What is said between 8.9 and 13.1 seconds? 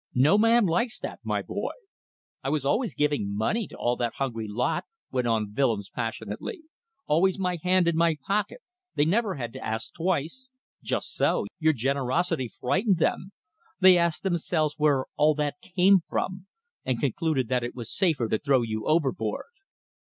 They never had to ask twice." "Just so. Your generosity frightened